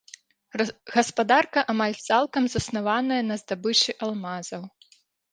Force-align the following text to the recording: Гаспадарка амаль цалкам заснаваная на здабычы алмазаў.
Гаспадарка 0.93 1.63
амаль 1.73 1.93
цалкам 2.07 2.47
заснаваная 2.53 3.19
на 3.27 3.35
здабычы 3.41 3.91
алмазаў. 4.07 4.63